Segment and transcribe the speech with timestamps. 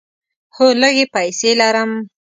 [0.55, 1.91] هو، لږې پیسې لرم